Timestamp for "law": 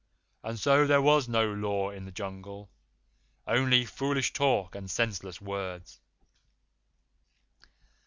1.53-1.91